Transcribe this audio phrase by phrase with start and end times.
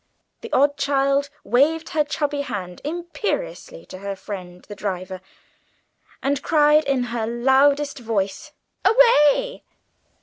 [0.41, 5.21] The odd child waved her chubby hand imperiously to her friend the driver,
[6.23, 8.51] and cried in her loudest voice,
[8.83, 9.63] "Away!"